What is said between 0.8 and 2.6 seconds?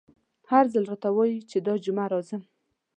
راته وايي چې دا جمعه راځم….